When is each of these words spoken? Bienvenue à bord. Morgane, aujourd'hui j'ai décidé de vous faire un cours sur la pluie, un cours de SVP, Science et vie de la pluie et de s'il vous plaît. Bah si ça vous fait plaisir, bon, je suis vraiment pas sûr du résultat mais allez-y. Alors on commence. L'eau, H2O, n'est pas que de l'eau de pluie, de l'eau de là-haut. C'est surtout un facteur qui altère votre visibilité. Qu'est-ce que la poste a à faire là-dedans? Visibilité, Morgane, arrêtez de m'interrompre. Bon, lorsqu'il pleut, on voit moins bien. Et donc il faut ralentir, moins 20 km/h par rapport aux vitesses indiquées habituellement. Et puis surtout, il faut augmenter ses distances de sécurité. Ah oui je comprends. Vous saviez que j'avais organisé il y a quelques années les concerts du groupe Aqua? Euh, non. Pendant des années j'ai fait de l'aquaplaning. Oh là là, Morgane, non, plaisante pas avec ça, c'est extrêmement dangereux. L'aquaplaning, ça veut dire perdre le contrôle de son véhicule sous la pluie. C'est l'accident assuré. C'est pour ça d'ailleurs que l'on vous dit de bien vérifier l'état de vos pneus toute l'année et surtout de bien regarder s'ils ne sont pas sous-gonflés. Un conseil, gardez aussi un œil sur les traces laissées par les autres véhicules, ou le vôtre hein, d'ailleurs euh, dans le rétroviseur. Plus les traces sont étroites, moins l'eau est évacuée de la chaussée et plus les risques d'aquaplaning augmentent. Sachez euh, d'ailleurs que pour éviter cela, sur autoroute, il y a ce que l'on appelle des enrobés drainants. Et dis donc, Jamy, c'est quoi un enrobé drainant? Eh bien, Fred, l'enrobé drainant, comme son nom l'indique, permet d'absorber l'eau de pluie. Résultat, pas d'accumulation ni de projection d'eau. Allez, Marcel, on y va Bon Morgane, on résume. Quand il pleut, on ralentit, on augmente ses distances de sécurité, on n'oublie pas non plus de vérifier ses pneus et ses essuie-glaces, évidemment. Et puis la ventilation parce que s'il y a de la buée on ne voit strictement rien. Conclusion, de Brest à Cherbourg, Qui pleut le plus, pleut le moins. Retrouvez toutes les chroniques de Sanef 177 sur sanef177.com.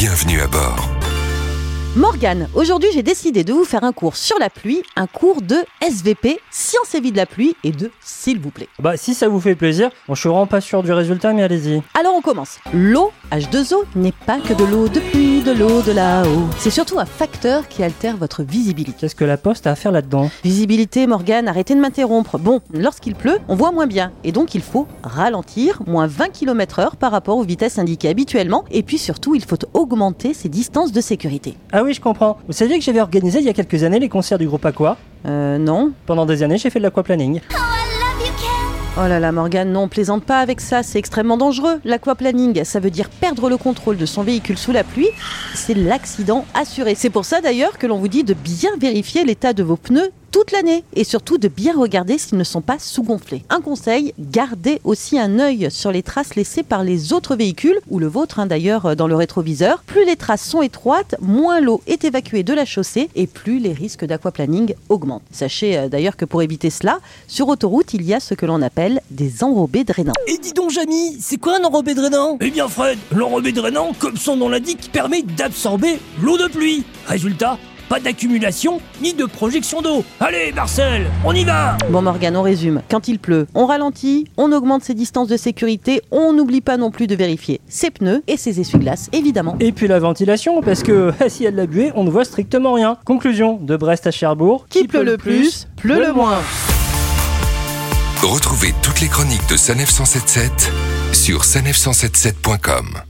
Bienvenue 0.00 0.40
à 0.40 0.46
bord. 0.46 0.88
Morgane, 1.96 2.48
aujourd'hui 2.54 2.88
j'ai 2.94 3.02
décidé 3.02 3.42
de 3.42 3.52
vous 3.52 3.64
faire 3.64 3.82
un 3.82 3.92
cours 3.92 4.14
sur 4.14 4.38
la 4.38 4.48
pluie, 4.48 4.84
un 4.94 5.08
cours 5.08 5.42
de 5.42 5.56
SVP, 5.82 6.38
Science 6.52 6.94
et 6.94 7.00
vie 7.00 7.10
de 7.10 7.16
la 7.16 7.26
pluie 7.26 7.56
et 7.64 7.72
de 7.72 7.90
s'il 8.00 8.38
vous 8.38 8.50
plaît. 8.50 8.68
Bah 8.78 8.96
si 8.96 9.12
ça 9.12 9.26
vous 9.28 9.40
fait 9.40 9.56
plaisir, 9.56 9.90
bon, 10.06 10.14
je 10.14 10.20
suis 10.20 10.28
vraiment 10.28 10.46
pas 10.46 10.60
sûr 10.60 10.84
du 10.84 10.92
résultat 10.92 11.32
mais 11.32 11.42
allez-y. 11.42 11.82
Alors 11.98 12.14
on 12.14 12.20
commence. 12.20 12.60
L'eau, 12.72 13.10
H2O, 13.32 13.86
n'est 13.96 14.12
pas 14.12 14.38
que 14.38 14.52
de 14.52 14.64
l'eau 14.64 14.88
de 14.88 15.00
pluie, 15.00 15.17
de 15.48 15.58
l'eau 15.58 15.80
de 15.80 15.92
là-haut. 15.92 16.46
C'est 16.58 16.70
surtout 16.70 16.98
un 16.98 17.06
facteur 17.06 17.68
qui 17.68 17.82
altère 17.82 18.18
votre 18.18 18.42
visibilité. 18.42 18.98
Qu'est-ce 19.00 19.14
que 19.14 19.24
la 19.24 19.38
poste 19.38 19.66
a 19.66 19.70
à 19.70 19.74
faire 19.76 19.92
là-dedans? 19.92 20.30
Visibilité, 20.44 21.06
Morgane, 21.06 21.48
arrêtez 21.48 21.74
de 21.74 21.80
m'interrompre. 21.80 22.38
Bon, 22.38 22.60
lorsqu'il 22.74 23.14
pleut, 23.14 23.38
on 23.48 23.54
voit 23.54 23.72
moins 23.72 23.86
bien. 23.86 24.12
Et 24.24 24.32
donc 24.32 24.54
il 24.54 24.60
faut 24.60 24.86
ralentir, 25.02 25.80
moins 25.86 26.06
20 26.06 26.28
km/h 26.30 26.96
par 26.96 27.12
rapport 27.12 27.38
aux 27.38 27.44
vitesses 27.44 27.78
indiquées 27.78 28.08
habituellement. 28.08 28.64
Et 28.70 28.82
puis 28.82 28.98
surtout, 28.98 29.34
il 29.34 29.44
faut 29.44 29.56
augmenter 29.72 30.34
ses 30.34 30.50
distances 30.50 30.92
de 30.92 31.00
sécurité. 31.00 31.54
Ah 31.72 31.82
oui 31.82 31.94
je 31.94 32.00
comprends. 32.00 32.36
Vous 32.46 32.52
saviez 32.52 32.78
que 32.78 32.84
j'avais 32.84 33.00
organisé 33.00 33.38
il 33.38 33.46
y 33.46 33.50
a 33.50 33.54
quelques 33.54 33.84
années 33.84 34.00
les 34.00 34.10
concerts 34.10 34.38
du 34.38 34.46
groupe 34.46 34.66
Aqua? 34.66 34.98
Euh, 35.24 35.56
non. 35.56 35.92
Pendant 36.04 36.26
des 36.26 36.42
années 36.42 36.58
j'ai 36.58 36.68
fait 36.68 36.78
de 36.78 36.84
l'aquaplaning. 36.84 37.40
Oh 39.00 39.06
là 39.06 39.20
là, 39.20 39.30
Morgane, 39.30 39.70
non, 39.70 39.86
plaisante 39.86 40.24
pas 40.24 40.40
avec 40.40 40.60
ça, 40.60 40.82
c'est 40.82 40.98
extrêmement 40.98 41.36
dangereux. 41.36 41.78
L'aquaplaning, 41.84 42.64
ça 42.64 42.80
veut 42.80 42.90
dire 42.90 43.10
perdre 43.10 43.48
le 43.48 43.56
contrôle 43.56 43.96
de 43.96 44.06
son 44.06 44.24
véhicule 44.24 44.58
sous 44.58 44.72
la 44.72 44.82
pluie. 44.82 45.06
C'est 45.54 45.74
l'accident 45.74 46.44
assuré. 46.52 46.96
C'est 46.96 47.08
pour 47.08 47.24
ça 47.24 47.40
d'ailleurs 47.40 47.78
que 47.78 47.86
l'on 47.86 47.98
vous 47.98 48.08
dit 48.08 48.24
de 48.24 48.34
bien 48.34 48.70
vérifier 48.80 49.24
l'état 49.24 49.52
de 49.52 49.62
vos 49.62 49.76
pneus 49.76 50.10
toute 50.30 50.52
l'année 50.52 50.84
et 50.94 51.04
surtout 51.04 51.38
de 51.38 51.48
bien 51.48 51.76
regarder 51.76 52.18
s'ils 52.18 52.38
ne 52.38 52.44
sont 52.44 52.60
pas 52.60 52.78
sous-gonflés. 52.78 53.44
Un 53.50 53.60
conseil, 53.60 54.14
gardez 54.18 54.80
aussi 54.84 55.18
un 55.18 55.38
œil 55.38 55.70
sur 55.70 55.92
les 55.92 56.02
traces 56.02 56.34
laissées 56.34 56.62
par 56.62 56.84
les 56.84 57.12
autres 57.12 57.36
véhicules, 57.36 57.78
ou 57.88 57.98
le 57.98 58.06
vôtre 58.06 58.38
hein, 58.38 58.46
d'ailleurs 58.46 58.86
euh, 58.86 58.94
dans 58.94 59.06
le 59.06 59.16
rétroviseur. 59.16 59.82
Plus 59.86 60.04
les 60.04 60.16
traces 60.16 60.44
sont 60.44 60.62
étroites, 60.62 61.16
moins 61.20 61.60
l'eau 61.60 61.82
est 61.86 62.04
évacuée 62.04 62.42
de 62.42 62.52
la 62.52 62.64
chaussée 62.64 63.08
et 63.14 63.26
plus 63.26 63.58
les 63.58 63.72
risques 63.72 64.04
d'aquaplaning 64.04 64.74
augmentent. 64.88 65.22
Sachez 65.30 65.78
euh, 65.78 65.88
d'ailleurs 65.88 66.16
que 66.16 66.24
pour 66.24 66.42
éviter 66.42 66.70
cela, 66.70 66.98
sur 67.26 67.48
autoroute, 67.48 67.94
il 67.94 68.02
y 68.02 68.14
a 68.14 68.20
ce 68.20 68.34
que 68.34 68.46
l'on 68.46 68.62
appelle 68.62 69.00
des 69.10 69.44
enrobés 69.44 69.84
drainants. 69.84 70.12
Et 70.26 70.38
dis 70.38 70.52
donc, 70.52 70.70
Jamy, 70.70 71.16
c'est 71.20 71.38
quoi 71.38 71.58
un 71.58 71.64
enrobé 71.64 71.94
drainant? 71.94 72.38
Eh 72.40 72.50
bien, 72.50 72.68
Fred, 72.68 72.98
l'enrobé 73.14 73.52
drainant, 73.52 73.92
comme 73.98 74.16
son 74.16 74.36
nom 74.36 74.48
l'indique, 74.48 74.90
permet 74.92 75.22
d'absorber 75.22 75.98
l'eau 76.20 76.36
de 76.36 76.48
pluie. 76.48 76.84
Résultat, 77.06 77.58
pas 77.88 78.00
d'accumulation 78.00 78.80
ni 79.00 79.14
de 79.14 79.24
projection 79.24 79.82
d'eau. 79.82 80.04
Allez, 80.20 80.52
Marcel, 80.52 81.06
on 81.24 81.32
y 81.32 81.44
va 81.44 81.76
Bon 81.90 82.02
Morgane, 82.02 82.36
on 82.36 82.42
résume. 82.42 82.82
Quand 82.90 83.08
il 83.08 83.18
pleut, 83.18 83.46
on 83.54 83.66
ralentit, 83.66 84.26
on 84.36 84.52
augmente 84.52 84.84
ses 84.84 84.94
distances 84.94 85.28
de 85.28 85.36
sécurité, 85.36 86.02
on 86.10 86.32
n'oublie 86.32 86.60
pas 86.60 86.76
non 86.76 86.90
plus 86.90 87.06
de 87.06 87.14
vérifier 87.14 87.60
ses 87.68 87.90
pneus 87.90 88.22
et 88.26 88.36
ses 88.36 88.60
essuie-glaces, 88.60 89.08
évidemment. 89.12 89.56
Et 89.60 89.72
puis 89.72 89.88
la 89.88 89.98
ventilation 89.98 90.60
parce 90.60 90.82
que 90.82 91.12
s'il 91.28 91.44
y 91.44 91.46
a 91.48 91.50
de 91.50 91.56
la 91.56 91.66
buée 91.66 91.92
on 91.94 92.04
ne 92.04 92.10
voit 92.10 92.24
strictement 92.24 92.74
rien. 92.74 92.98
Conclusion, 93.04 93.58
de 93.60 93.76
Brest 93.76 94.06
à 94.06 94.10
Cherbourg, 94.10 94.66
Qui 94.68 94.86
pleut 94.86 95.04
le 95.04 95.16
plus, 95.16 95.68
pleut 95.76 96.00
le 96.00 96.12
moins. 96.12 96.38
Retrouvez 98.22 98.74
toutes 98.82 99.00
les 99.00 99.08
chroniques 99.08 99.48
de 99.48 99.56
Sanef 99.56 99.90
177 99.90 100.72
sur 101.12 101.42
sanef177.com. 101.42 103.07